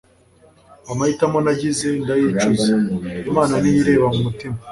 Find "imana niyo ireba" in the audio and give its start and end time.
3.29-4.07